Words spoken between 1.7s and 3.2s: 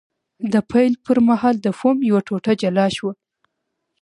فوم یوه ټوټه جلا شوه.